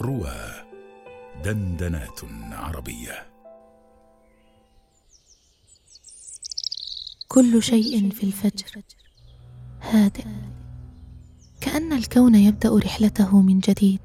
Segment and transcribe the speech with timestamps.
[0.00, 0.36] روى
[1.44, 2.20] دندنات
[2.52, 3.26] عربية.
[7.28, 8.82] كل شيء في الفجر
[9.80, 10.24] هادئ.
[11.60, 14.00] كأن الكون يبدأ رحلته من جديد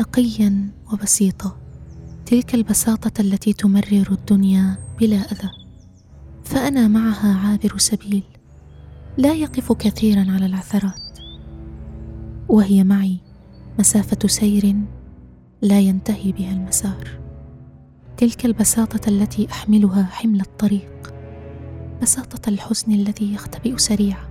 [0.00, 1.60] نقيا وبسيطا.
[2.26, 5.50] تلك البساطة التي تمرر الدنيا بلا أذى.
[6.44, 8.24] فأنا معها عابر سبيل
[9.18, 11.18] لا يقف كثيرا على العثرات.
[12.48, 13.20] وهي معي.
[13.78, 14.76] مسافة سير
[15.62, 17.08] لا ينتهي بها المسار.
[18.16, 21.14] تلك البساطة التي أحملها حمل الطريق
[22.02, 24.28] بساطة الحزن الذي يختبئ سريعا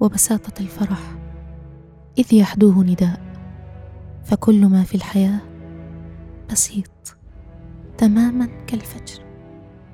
[0.00, 1.16] وبساطة الفرح.
[2.18, 3.20] إذ يحدوه نداء
[4.24, 5.40] فكل ما في الحياة
[6.50, 7.16] بسيط.
[7.98, 9.24] تماما كالفجر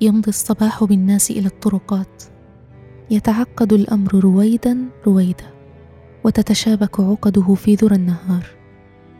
[0.01, 2.23] يمضي الصباح بالناس إلى الطرقات.
[3.11, 4.77] يتعقد الأمر رويدا
[5.07, 5.53] رويدا.
[6.23, 8.45] وتتشابك عقده في ذرى النهار.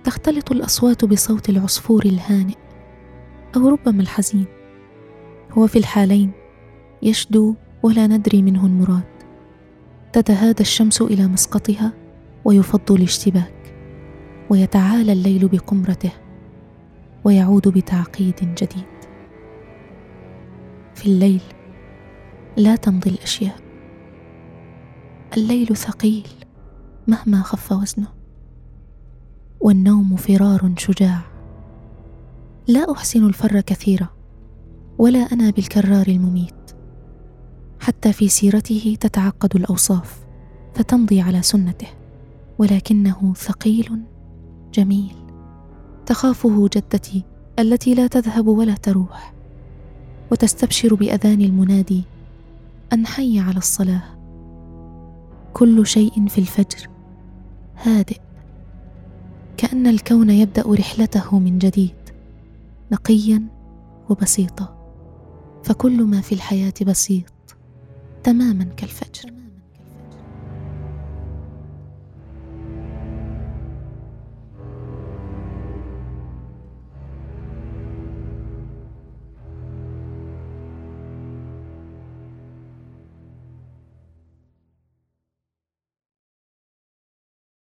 [0.03, 2.55] تختلط الأصوات بصوت العصفور الهانئ
[3.55, 4.45] أو ربما الحزين.
[5.51, 6.31] هو في الحالين
[7.01, 9.03] يشدو ولا ندري منه المراد.
[10.13, 11.93] تتهادى الشمس إلى مسقطها
[12.45, 13.53] ويفض الاشتباك.
[14.49, 16.11] ويتعالى الليل بقمرته
[17.23, 18.93] ويعود بتعقيد جديد.
[20.95, 21.41] في الليل
[22.57, 23.55] لا تمضي الأشياء.
[25.37, 26.27] الليل ثقيل.
[27.07, 28.07] مهما خف وزنه.
[29.59, 31.21] والنوم فرار شجاع.
[32.67, 34.07] لا أحسن الفر كثيرا
[34.97, 36.71] ولا أنا بالكرار المميت.
[37.79, 40.19] حتى في سيرته تتعقد الأوصاف
[40.73, 41.87] فتمضي على سنته.
[42.57, 44.01] ولكنه ثقيل
[44.73, 45.15] جميل.
[46.05, 47.23] تخافه جدتي
[47.59, 49.33] التي لا تذهب ولا تروح.
[50.31, 52.03] وتستبشر بأذان المنادي
[52.93, 54.03] أن حي على الصلاة.
[55.53, 56.92] كل شيء في الفجر.
[57.83, 58.19] هادئ.
[59.57, 61.95] كأن الكون يبدأ رحلته من جديد
[62.91, 63.43] نقيا
[64.09, 64.93] وبسيطا.
[65.63, 67.33] فكل ما في الحياة بسيط
[68.23, 69.32] تماما كالفجر.